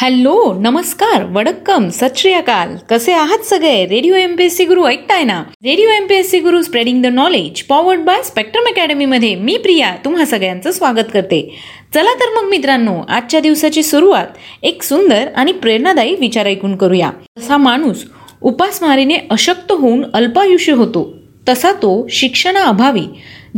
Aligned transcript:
Hello 0.00 0.54
नमस्कार 0.58 1.24
वडक्कम 1.24 1.88
सत 1.88 2.16
श्री 2.16 2.32
अकाल 2.32 2.76
कसे 2.90 3.12
आहात 3.12 3.38
सगळे? 3.38 3.86
Radio 3.86 4.14
M 4.14 4.36
P 4.36 4.44
S 4.44 4.56
C 4.56 4.64
Guru 4.64 4.84
ऐकताय 4.86 5.24
ना? 5.24 5.44
Radio 5.64 5.88
M 5.88 6.06
P 6.06 6.14
S 6.14 6.30
C 6.30 6.38
Guru 6.38 6.62
spreading 6.62 7.02
the 7.02 7.06
knowledge 7.06 7.62
powered 7.62 8.00
by 8.00 8.22
Spectrum 8.22 8.62
Academy 8.66 9.04
मध्ये 9.04 9.34
मी 9.34 9.56
प्रिया 9.56 9.96
तुम्हा 10.04 10.24
सगळ्यांचं 10.24 10.72
स्वागत 10.72 11.10
करते. 11.12 11.54
चला 11.94 12.14
तर 12.14 12.24
मग 12.36 12.50
मित्रांनो 12.50 12.96
आजच्या 13.08 13.40
दिवसाची 13.40 13.82
सुरुवात 13.82 14.26
एक 14.62 14.82
सुंदर 14.82 15.28
आणि 15.36 15.52
प्रेरणादायी 15.52 16.14
विचार 16.14 16.46
ऐकून 16.46 16.76
करूया. 16.76 17.10
तसा 17.38 17.56
माणूस 17.56 18.04
उपासमारीने 18.42 19.16
अशक्त 19.30 19.72
होऊन 19.72 20.04
अल्पायुष्य 20.14 20.72
होतो. 20.72 21.14
तसा 21.48 21.72
तो 21.72 22.06
शिक्षणाअभावी 22.10 23.04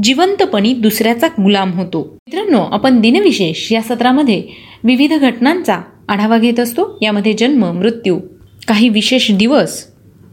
जिवंतपणी 0.03 0.73
दुसऱ्याचा 0.73 1.27
गुलाम 1.27 1.73
होतो. 1.73 2.19
मित्रांनो 2.27 2.63
आपण 2.73 3.01
दिनविशेष 3.01 3.73
या 3.73 3.83
सत्रामध्ये 3.83 4.43
विविध 4.85 5.13
घटनांचा 5.13 5.79
आढावा 6.11 6.39
घेत 6.39 6.61
असतो. 6.61 6.99
यामध्ये 7.03 7.33
जन्म 7.33 7.73
मृत्यू 7.73 8.21
काही 8.69 8.89
विशेष 8.89 9.31
दिवस 9.31 9.87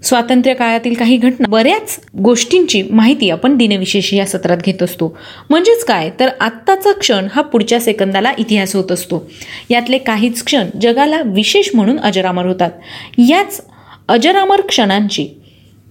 स्वातंत्र्य 0.03 0.53
काळातील 0.53 0.93
काही 0.93 1.17
घटना 1.17 1.47
बऱ्याच 1.47 1.99
गोष्टींची 2.17 2.83
माहिती 2.83 3.29
आपण 3.29 3.57
दिनविशेष 3.57 4.13
या 4.13 4.25
सत्रात 4.25 4.57
घेत 4.57 4.83
असतो. 4.83 5.17
म्हणजेच 5.49 5.85
काय? 5.85 6.11
तर 6.19 6.29
आत्ताचा 6.39 6.91
क्षण 6.91 7.27
हा 7.31 7.41
पुढच्या 7.41 7.79
सेकंदाला 7.79 8.33
इतिहास 8.37 8.75
होत 8.75 8.91
असतो. 8.91 9.29
यातले 9.69 9.97
काहीच 9.97 10.43
क्षण 10.43 10.67
जगाला 10.81 11.21
विशेष 11.25 11.69
म्हणून 11.73 11.99
अजरामर 11.99 12.45
होतात. 12.45 12.71
याच 13.17 13.65
अजरामर 14.07 14.61
क्षणांची 14.61 15.27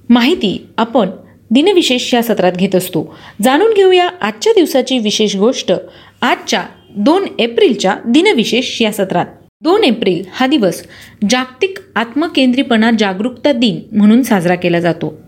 माहिती 0.08 0.66
आपण 0.78 1.10
दिनविशेष 1.50 2.14
या 2.14 2.22
सत्रात 2.22 2.52
घेत 2.52 2.74
असतो. 2.74 3.16
जाणून 3.42 3.74
घेऊया 3.74 4.08
आजच्या 4.20 4.52
दिवसाची 4.52 4.98
विशेष 4.98 5.36
गोष्ट. 5.36 5.72
आजच्या 6.22 6.62
दोन 6.96 7.26
एप्रिलच्या 7.38 7.96
दिनविशेष 8.06 8.82
या 8.82 8.92
सत्रात. 8.92 9.26
दोन 9.62 9.84
एप्रिल 9.84 10.22
हा 10.32 10.46
दिवस 10.46 10.82
जागतिक 11.30 11.78
आत्मकेंद्रीपणा 11.94 12.90
जागरूकता 12.98 13.52
दिन 13.52 13.96
म्हणून 13.96 14.22
साजरा 14.22 14.54
केला 14.54 14.80
जातो. 14.80 15.18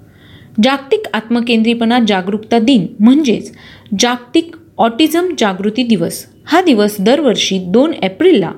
जागतिक 0.63 1.03
आत्मकेंद्रीपणा 1.15 1.99
जागरूकता 2.09 2.59
दिन 2.59 2.87
म्हणजेच 3.01 3.53
जागतिक 3.99 4.57
ऑटिझम 4.79 5.29
जागृती 5.39 5.83
दिवस. 5.83 6.25
हा 6.45 6.61
दिवस 6.61 6.97
दरवर्षी 7.01 7.59
दोन 7.59 7.93
एप्रिलला 8.03 8.53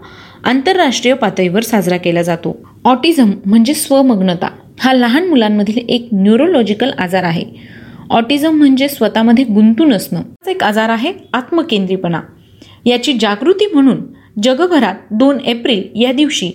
आंतरराष्ट्रीय 0.44 1.14
पातळीवर 1.14 1.62
साजरा 1.62 1.96
केला 1.96 2.22
जातो. 2.22 2.56
ऑटिझम 2.84 3.30
म्हणजे 3.46 3.74
स्वमग्नता. 3.74 4.48
हा 4.80 4.92
लहान 4.92 5.28
मुलांमधील 5.28 5.78
एक 5.88 6.08
न्यूरोलॉजिकल 6.12 6.90
आजार 6.98 7.24
आहे. 7.24 7.44
ऑटिझम 8.10 8.56
म्हणजे 8.56 8.88
स्वतःमध्ये 8.88 9.44
गुंतून 9.44 9.92
असणं. 9.92 10.22
एक 10.48 10.64
आजार 10.64 10.88
आहे 10.88 11.12
आत्मकेंद्रीपणा. 11.32 12.20
याची 12.86 13.12
जागृती 13.12 13.66
म्हणून 13.74 14.02
जगभरात 14.42 14.94
दोन 15.10 15.40
एप्रिल 15.46 15.82
या 15.94 16.12
दिवशी 16.12 16.50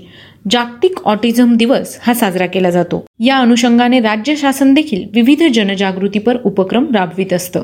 जागतिक 0.51 0.99
ऑटिझम 1.05 1.57
दिवस 1.57 1.99
हा 2.01 2.13
साजरा 2.13 2.45
केला 2.45 2.69
जातो. 2.69 3.05
या 3.19 3.37
अनुषंगाने 3.37 3.99
राज्य 3.99 4.35
शासन 4.35 4.73
देखील 4.73 5.03
विविध 5.13 5.43
जनजागृतीपर 5.53 6.37
उपक्रम 6.45 6.85
राबवित 6.95 7.33
असतं. 7.33 7.63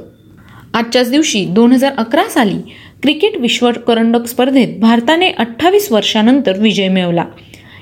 आजच्याच 0.74 1.12
दिवशी 1.12 1.46
दोन 1.46 1.72
हजार 1.72 1.94
अकरा 1.98 2.24
साली 2.24 2.58
क्रिकेट 3.02 3.38
विश्व 3.38 3.72
करंडक 3.88 4.26
स्पर्धेत 4.26 4.80
भारताने 4.80 5.30
अठ्ठावीस 5.30 5.92
वर्षानंतर 5.92 6.60
विजय 6.60 6.88
मिळवला. 6.88 7.26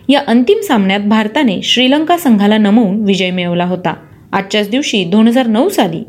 या 0.09 0.21
अंतिम 0.27 0.59
सामन्यात 0.59 0.99
भारताने 0.99 1.61
श्रीलंका 1.61 2.17
संघाला 2.17 2.57
नमवून 2.57 3.05
विजय 3.05 3.31
मिळवला 3.31 3.65
होता. 3.65 3.93
आजच्याच 4.31 4.69
दिवशी 4.69 5.03
दोन 5.03 5.27
हजार 5.27 5.47
नऊ 5.47 5.69
साली 5.69 6.03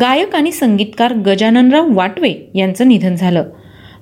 गायक 0.00 0.34
आणि 0.34 0.52
संगीतकार 0.52 1.14
गजाननराव 1.14 1.86
वाटवे 1.88 2.50
यांचं 2.54 2.88
निधन 2.88 3.14
झालं. 3.14 3.44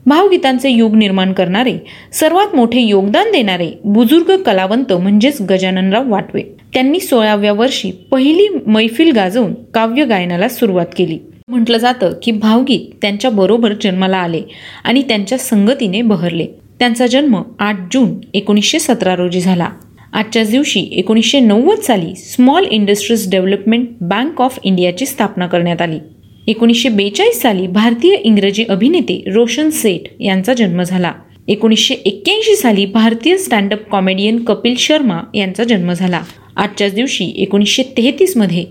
भावगीतांचे 0.07 0.71
युग 0.71 0.97
निर्माण 0.97 1.33
करणारे 1.33 1.79
सर्वात 2.13 2.57
मोठे 2.57 2.81
योगदान 2.81 3.33
देणारे 3.33 3.71
बुजुर्ग 3.85 4.37
कलावंत 4.43 4.93
म्हणजेच 4.93 5.43
गजाननराव 5.43 6.11
वाटवे. 6.11 6.43
त्यांनी 6.75 7.01
सोळाव्या 7.01 7.53
वर्षी 7.53 7.91
पहिली 7.91 8.49
मैफिल 8.67 9.13
गाजवून 9.13 9.55
काव्य 9.75 10.05
गायनाला 10.05 10.49
सुरुवात 10.49 10.87
केली. 10.97 11.19
म्हटलं 11.49 11.77
जातं 11.77 12.13
की 12.23 12.31
भावगीत 12.31 12.95
त्यांच्या 13.03 13.31
बरोबर 13.31 13.73
जन्माला 13.83 14.17
आले 14.17 14.43
आणि 14.85 15.03
त्यांच्या 15.03 15.39
संगतीने 15.39 16.03
बहरले. 16.03 16.47
त्यांचा 16.79 17.07
जन्म 17.07 17.43
आठ 17.59 17.77
जून 17.93 18.21
एकोणीसशे 18.35 18.79
सतरा 18.79 19.17
रोजी 19.17 19.41
झाला. 19.41 19.69
आजच्याच 20.13 20.51
दिवशी 20.51 20.89
एकोणीसशे 20.93 21.41
नव्वद 21.41 21.79
साली 21.79 22.15
Small 22.17 22.65
Industries 22.71 23.31
Development 23.31 23.89
Bank 24.01 24.41
of 24.41 24.59
इंडियाची 24.65 25.07
स्थापना 25.07 25.47
करण्यात 25.47 25.83
आली. 25.83 25.99
एकोणीसशे 26.47 26.89
बेचाळीस 26.89 27.41
साली 27.41 27.67
भारतीय 27.67 28.15
इंग्रजी 28.15 28.65
अभिनेते 28.65 29.23
रोशन 29.27 29.71
सेठ 29.71 30.01
यांचा 30.21 30.55
जन्म 30.55 30.83
झाला. 30.83 31.13
एकोणीसशे 31.49 31.95
एक्क्याऐंशी 31.95 32.57
साली 32.57 32.87
भारतीय 32.87 33.37
स्टँडअप 33.37 33.89
कॉमेडियन 33.91 34.45
कपिल 34.45 34.75
शर्मा 34.79 35.21
यांचा 35.35 35.65
जन्म 35.65 35.93
झाला. 35.93 36.23
आजच्याच 36.57 36.95
दिवशी 36.95 37.33
एकोणीसशे 37.37 37.83
तेहतीसमध्ये 37.83 38.65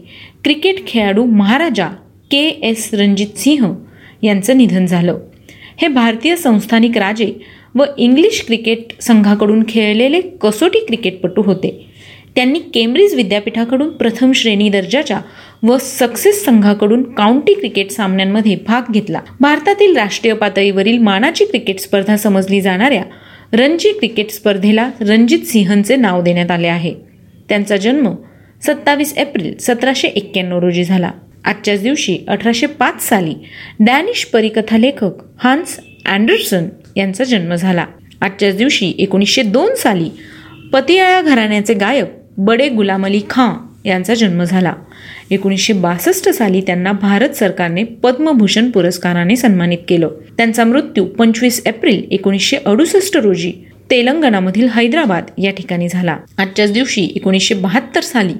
क्रिकेट 0.43 0.87
खेळाडू 0.87 1.25
महाराजा 1.25 1.87
के 2.31 2.47
एस 2.63 2.89
रणजित 2.93 3.37
सिंह 3.37 3.73
यांचं 4.23 4.57
निधन 4.57 4.85
झालं. 4.85 5.17
हे 5.81 5.87
भारतीय 5.87 6.35
संस्थानिक 6.35 6.97
राजे 6.97 7.33
व 7.75 7.83
इंग्लिश 7.97 8.43
क्रिकेट 8.47 9.01
संघाकडून 9.01 9.63
खेळलेले 9.69 10.21
कसोटी 10.21 10.79
क्रिकेटपटू 10.79 11.41
होते. 11.41 11.92
त्यांनी 12.35 12.59
केम्ब्रिज 12.73 13.13
विद्यापीठाकडून 13.13 13.89
प्रथम 13.89 14.31
श्रेणी 14.31 14.69
दर्जाच्या 14.69 15.19
व 15.63 15.77
सक्सेस 15.77 16.43
संघाकडून 16.45 17.03
काउंटी 17.13 17.53
क्रिकेट 17.53 17.91
सामन्यांमध्ये 17.91 18.55
भाग 18.67 18.91
घेतला. 18.91 19.19
भारतातील 19.39 19.95
राष्ट्रीय 19.97 20.33
पातळीवरील 20.33 20.97
मानाची 20.97 21.45
क्रिकेट 21.45 21.79
स्पर्धा 21.79 22.17
समजली 22.17 22.61
जाणाऱ्या 22.61 23.03
रणजी 23.53 23.91
क्रिकेट 23.91 24.31
स्पर्धेला 24.31 24.89
रणजित 25.01 25.39
सिंहचे 25.39 25.95
नाव 25.95 26.21
देण्यात 26.21 26.51
आले 26.51 26.67
आहे. 26.67 26.93
त्यांचा 27.49 27.77
जन्म 27.77 28.13
सत्तावीस 28.61 29.13
एप्रिल 29.17 29.53
सतराशे 29.59 30.07
एक्क्याण्णव 30.07 30.59
रोजी 30.59 30.83
झाला. 30.83 31.11
आजच्याच 31.45 31.81
दिवशी 31.83 32.17
अठराशे 32.27 32.65
पाच 32.65 33.01
साली 33.01 33.33
डॅनिश 33.79 34.25
परिकथा 34.25 34.77
लेखक 34.77 35.21
हान्स 35.37 35.79
अँडरसन 36.05 36.67
यांचा 36.95 37.23
जन्म 37.23 37.55
झाला. 37.55 37.85
आजच्याच 38.21 38.57
दिवशी 38.57 38.93
एकोणीसशे 38.97 39.41
दोन 39.41 39.75
साली 39.75 40.09
पतियाळा 40.73 41.21
घराण्याचे 41.21 41.73
गायक 41.73 42.22
बडे 42.37 42.69
गुलाम 42.69 43.05
अली 43.05 43.21
खां 43.29 43.53
यांचा 43.85 44.13
जन्म 44.13 44.43
झाला. 44.43 44.73
एकोणीसशे 45.31 45.73
बासष्ट 45.73 46.29
साली 46.29 46.61
त्यांना 46.61 46.91
भारत 46.91 47.29
सरकारने 47.29 47.83
पद्मभूषण 47.83 48.71
पुरस्काराने 48.71 49.35
सन्मानित 49.35 49.77
केलं. 49.87 50.09
त्यांचा 50.37 50.63
मृत्यू 50.63 51.05
पंचवीस 51.05 51.61
एप्रिल 51.65 52.03
एकोणीसशे 52.11 52.57
अडुसष्ट 52.65 53.17
रोजी 53.17 53.51
तेलंगणामधील 53.91 54.67
हैदराबाद 54.67 55.23
या 55.37 55.51
ठिकाणी 55.51 55.89
झाला. 55.89 56.17
आजच्याच 56.37 56.71
दिवशी 56.71 57.11
एकोणीसशे 57.15 57.55
बहात्तर 57.55 58.01
साली 58.01 58.33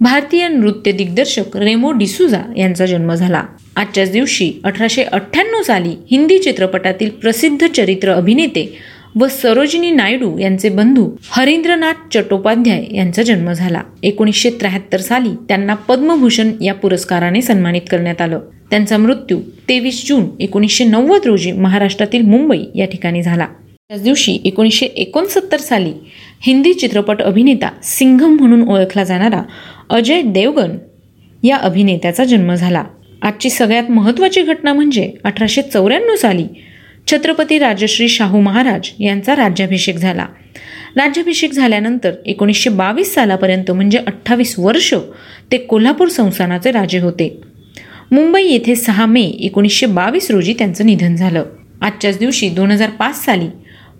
भारतीय 0.00 0.48
नृत्य 0.48 0.92
दिग्दर्शक 0.92 1.56
रेमो 1.56 1.92
डिसुजा 1.92 2.40
यांचा 2.56 2.86
जन्म 2.86 3.14
झाला. 3.14 3.42
आजच्याच 3.76 4.10
दिवशी 4.10 4.52
अठराशे 4.64 5.02
अठ्ठ्याण्णव 5.02 5.62
साली 5.62 5.94
हिंदी 6.10 6.38
चित्रपटातील 6.38 7.10
प्रसिद्ध 7.10 7.66
चरित्र 7.66 8.12
अभिनेते 8.12 8.78
व 9.18 9.26
सरोजिनी 9.28 9.90
नायडू 9.90 10.38
यांचे 10.38 10.68
बंधू 10.68 11.10
हरिंद्रनाथ 11.30 11.92
चट्टोपाध्याय 12.14 12.84
यांचा 12.92 13.22
जन्म 13.22 13.52
झाला. 13.52 13.82
एकोणीसशे 14.02 14.50
त्र्याहत्तर 14.50 15.00
साली 15.00 15.28
त्यांना 15.48 15.74
पद्मभूषण 15.74 16.50
या 16.62 16.74
पुरस्काराने 16.74 17.42
सन्मानित 17.42 17.82
करण्यात 17.90 18.20
आलं. 18.20 18.40
त्यांचा 18.70 18.98
मृत्यू 18.98 19.40
तेवीस 19.68 20.08
जून 20.08 20.24
एकोणीसशे 20.40 20.84
नव्वद 20.84 21.20
रोजी 21.24 21.52
महाराष्ट्रातील 21.52 22.22
मुंबई 22.22 22.64
या 22.74 22.86
ठिकाणी 22.86 23.22
झाला. 23.22 23.46
त्याच 23.88 24.02
दिवशी 24.02 24.38
एकोणीसशे 24.44 24.86
एकोणसत्तर 24.86 25.56
साली 25.56 25.92
हिंदी 26.42 26.72
चित्रपट 26.72 27.22
अभिनेता 27.22 27.68
सिंघम 27.82 28.36
म्हणून 28.36 28.68
ओळखला 28.68 29.04
जाणारा 29.04 29.42
अजय 29.90 30.22
देवगन 30.22 30.76
या 31.42 31.56
अभिनेत्याचा 31.56 32.24
जन्म 32.24 32.54
झाला. 32.54 32.84
आजची 33.22 33.50
सगळ्यात 33.50 33.90
महत्त्वाची 33.90 34.42
घटना 34.42 34.72
म्हणजे 34.72 35.12
अठराशे 35.24 35.62
चौऱ्याण्णव 35.62 36.16
साली 36.16 36.46
छत्रपती 37.06 37.58
राजश्री 37.58 38.08
शाहू 38.08 38.40
महाराज 38.40 38.90
यांचा 39.00 39.36
राज्याभिषेक 39.36 39.96
झाला. 39.96 40.26
राज्याभिषेक 40.96 41.52
झाल्यानंतर 41.52 42.12
एकोणीसशे 42.26 42.70
बावीस 42.70 43.14
सालापर्यंत 43.14 43.70
म्हणजे 43.70 43.98
अठ्ठावीस 43.98 44.58
वर्ष 44.58 44.94
ते 45.52 45.56
कोल्हापूर 45.56 46.08
संस्थानाचे 46.08 46.70
राजे 46.70 46.98
होते. 46.98 47.40
मुंबई 48.12 48.42
येथे 48.42 48.76
सहा 48.76 49.06
मे 49.06 49.22
एकोणीसशे 49.22 49.86
बावीस 49.86 50.30
रोजी 50.30 50.54
त्यांचं 50.58 50.86
निधन 50.86 51.16
झालं. 51.16 51.44
आजच्याच 51.80 52.18
दिवशी 52.18 52.48
दोन 52.48 52.70
हजार 52.70 52.90
पाच 52.90 53.24
साली 53.24 53.48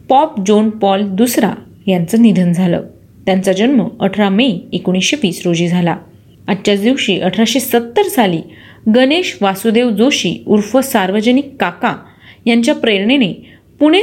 पॉप 0.09 0.41
जोन 0.47 0.71
पॉल 0.71 1.03
दुसरा 1.03 1.53
यांचं 1.87 2.23
निधन 2.23 2.53
झालं. 2.53 2.83
त्यांचा 3.27 3.53
जन्म 3.53 3.89
अठरा 4.01 4.29
मे 4.29 4.59
एकोणीसशे 4.73 5.17
वीस 5.23 5.43
रोजी 5.45 5.69
झाला. 5.69 5.97
आजच्याच 6.49 6.83
दिवशी 6.83 7.21
अठराशे 7.21 7.61
सत्तर 7.61 8.03
साली 8.03 8.41
गणेश 8.95 9.37
वासुदेव 9.41 9.91
जोशी 9.91 10.45
उर्फ 10.47 10.77
सार्वजनिक 10.77 11.57
काका 11.61 11.97
यांच्या 12.47 12.75
प्रेरणेने 12.75 13.33
पुणे 13.81 14.03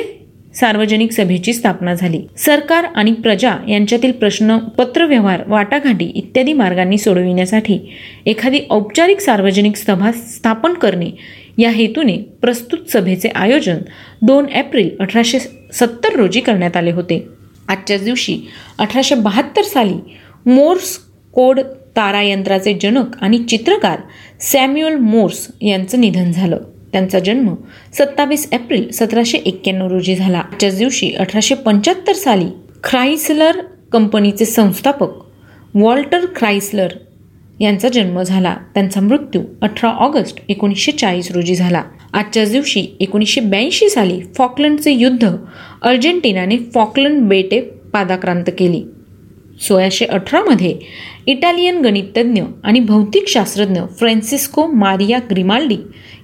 सार्वजनिक 0.55 1.11
सभेची 1.11 1.53
स्थापना 1.53 1.93
झाली. 1.93 2.21
सरकार 2.37 2.83
आणि 2.95 3.13
प्रजा 3.13 3.55
यांच्यातील 3.69 4.11
प्रश्न 4.11 4.57
पत्रव्यवहार 4.57 5.43
वाटाघाटी 5.47 6.05
इत्यादी 6.05 6.53
मार्गांनी 6.53 6.97
सोडविण्यासाठी 6.97 7.79
एखादी 8.25 8.59
औपचारिक 8.69 9.19
सार्वजनिक 9.19 9.75
सभा 9.75 10.11
स्थापन 10.11 10.73
करणे 10.73 11.09
या 11.57 11.69
हेतूने 11.69 12.17
प्रस्तुत 12.41 12.89
सभेचे 12.93 13.29
आयोजन 13.29 13.77
दोन 14.21 14.45
एप्रिल 14.55 14.89
अठराशे 14.99 15.39
सत्तर 15.73 16.15
रोजी 16.15 16.39
करण्यात 16.39 16.77
आले 16.77 16.91
होते. 16.91 17.27
आजच्याच 17.67 18.03
दिवशी 18.03 18.39
अठराशे 18.77 19.15
बहात्तर 19.15 19.61
साली 19.61 20.15
मोर्स 20.45 20.97
कोड 21.33 21.59
तारायंत्राचे 21.95 22.73
जनक 22.81 23.17
आणि 23.21 23.37
चित्रकार 23.37 23.99
सॅम्युअल 24.39 24.95
मोर्स 24.95 25.47
यांचं 25.61 26.01
निधन 26.01 26.31
झालं. 26.31 26.57
त्यांचा 26.91 27.19
जन्म 27.19 27.53
सत्तावीस 27.93 28.47
एप्रिल 28.51 28.89
सतराशे 28.91 29.37
एक्क्याण्णव 29.37 29.87
रोजी 29.87 30.15
झाला. 30.15 30.37
आजच्याच 30.37 30.77
दिवशी 30.77 31.11
अठराशे 31.11 31.55
पंच्याहत्तर 31.55 32.13
साली 32.13 32.45
ख्राईसलर 32.83 33.59
कंपनीचे 33.91 34.45
संस्थापक 34.45 35.09
वॉल्टर 35.73 36.25
ख्राईसलर 36.35 36.87
यांचा 37.59 37.89
जन्म 37.89 38.21
झाला. 38.21 38.55
त्यांचा 38.73 39.01
मृत्यू 39.01 39.41
अठरा 39.61 39.89
ऑगस्ट 39.89 40.39
एकोणीसशे 40.49 40.91
चाळीस 40.91 41.31
रोजी 41.31 41.55
झाला. 41.55 41.83
आजच्याच 42.13 42.51
दिवशी 42.51 42.87
एकोणीसशे 42.99 43.41
ब्याऐंशी 43.41 43.89
साली 43.89 44.21
फॉकलंडचे 44.37 44.91
युद्ध 44.91 45.29
अर्जेंटिनाने 45.81 46.57
फॉकलंड 46.57 47.27
बेटे 47.29 47.61
पादाक्रांत 47.93 48.43
केली. 48.57 48.83
सोळाशे 49.61 50.05
अठरामध्ये 50.05 50.79
इटालियन 51.27 51.81
गणितज्ञ 51.81 52.41
आणि 52.63 52.79
भौतिकशास्त्रज्ञ 52.79 53.81
फ्रान्सिस्को 53.99 54.65
मारिया 54.67 55.19
ग्रिमाल्डी 55.31 55.77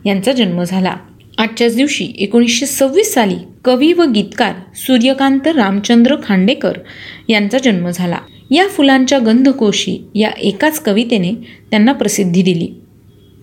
यांचा 0.07 0.31
जन्म 0.31 0.63
झाला. 0.63 0.95
आजच्याच 1.37 1.75
दिवशी 1.75 2.07
एकोणीसशे 2.17 2.65
सव्वीस 2.65 3.13
साली 3.13 3.35
कवी 3.65 3.93
व 3.93 4.03
गीतकार 4.03 4.53
सूर्यकांत 4.75 5.47
रामचंद्र 5.47 6.15
खांडेकर 6.23 6.73
यांचा 7.29 7.57
जन्म 7.57 7.89
झाला. 7.89 8.17
या 8.51 8.67
फुलांच्या 8.67 9.19
गंधकोशी 9.19 9.97
या 10.15 10.29
एकाच 10.29 10.79
कवितेने 10.79 11.31
त्यांना 11.71 11.91
प्रसिद्धी 11.91 12.41
दिली. 12.41 12.67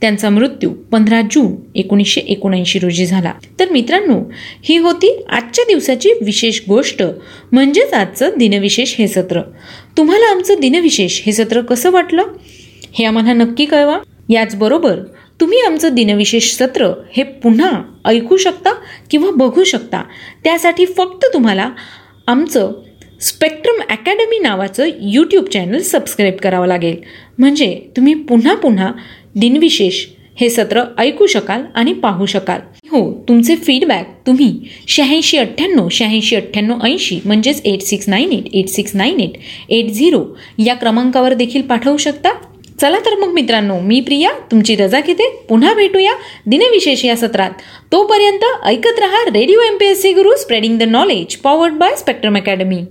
त्यांचा 0.01 0.31
मृत्यू 0.31 0.71
पंधरा 0.71 1.21
जून 1.21 1.53
एकोणीसशे 1.75 2.21
एकोणऐंशी 2.21 2.79
रोजी 2.79 3.07
झाला. 3.07 3.33
तर 3.61 3.71
मित्रांनो 3.71 4.33
ही 4.63 4.77
होती 4.77 5.25
आजच्या 5.29 5.65
दिवसाची 5.69 6.11
विशेष 6.23 6.61
गोष्ट 6.69 7.03
म्हणजेच 7.53 7.93
आजचं 7.93 8.31
दिनविशेष 8.39 8.95
हे 8.99 9.09
सत्र. 9.09 9.41
तुम्हाला 9.97 10.31
आमचं 10.31 10.55
दिनविशेष 10.61 11.23
हे 11.27 11.33
सत्र 11.33 11.61
कसं 11.61 11.91
वाटलं? 11.91 12.23
हे 12.93 13.05
आम्हाला 13.05 13.33
नक्की 13.33 13.65
कळवा. 13.65 13.99
याचबरोबर 14.29 14.99
तुम्ही 15.41 15.61
आमचं 15.61 15.95
दिनविशेष 15.95 16.53
सत्र 16.57 16.91
हे 17.17 17.23
पुन्हा 17.23 17.71
ऐकू 18.09 18.37
शकता 18.37 18.73
किंवा 19.11 19.31
बघू 19.37 19.65
शकता. 19.65 20.03
त्यासाठी 20.45 20.85
फक्त 20.87 21.27
तुम्हाला 21.35 21.71
आमचं 22.27 22.73
स्पेक्ट्रम 23.21 23.81
अकॅडमी 23.91 24.39
नावाचं 24.39 24.89
यूट्यूब 25.01 25.45
चॅनल 25.45 25.81
सबस्क्राईब 25.83 26.37
करावं 26.43 26.67
लागेल. 26.67 26.97
म्हणजे 27.39 27.75
तुम्ही 27.97 28.15
पुन्हा 28.15 28.55
पुन्हा 28.55 28.91
दिनविशेष 29.35 30.05
हे 30.41 30.49
सत्र 30.51 30.83
ऐकू 30.99 31.27
शकाल 31.27 31.63
आणि 31.75 31.93
पाहू 31.93 32.27
शकाल. 32.27 32.61
हो 32.91 33.11
तुमचे 33.29 33.57
फीडबॅक 33.57 34.07
तुम्ही 34.27 34.53
शहाऐंशी 34.89 35.39
अठ्ठ्याण्णव 35.39 35.89
शहाऐंशी 35.91 36.37
अठ्ठ्याण्णव 36.37 36.87
ऐंशी 36.87 37.21
म्हणजेच 37.25 37.61
eight 37.65 37.83
six 37.83 38.09
nine 38.09 38.33
eight 38.33 38.55
eight 38.55 38.69
six 38.69 38.97
nine 38.97 39.21
eight 39.21 39.39
eight 39.69 39.91
zero 39.91 40.25
या 40.67 40.75
क्रमांकावर 40.75 41.35
देखील 41.35 41.63
पाठवू 41.63 41.97
शकता. 41.97 42.33
चला 42.81 42.99
तर 42.99 43.15
मग 43.15 43.33
मित्रांनो 43.33 43.79
मी 43.81 44.01
प्रिया 44.01 44.31
तुमची 44.51 44.77
रजा 44.77 45.01
घेते. 45.01 45.29
पुन्हा 45.49 45.75
भेटूया 45.75 46.13
दिनविशेष 46.47 47.05
या 47.05 47.17
सत्रात. 47.17 47.51
तोपर्यंत 47.93 48.45
ऐकत 48.65 48.99
रहा 48.99 49.25
radio 49.25 49.61
M 49.61 49.77
P 49.77 49.87
S 49.87 50.03
C 50.03 50.13
Guru 50.13 50.37
spreading 50.37 50.79
the 50.79 50.83
knowledge 50.83 51.37
powered 51.37 51.73
by 51.73 51.97
Spectrum 51.97 52.37
Academy 52.37 52.83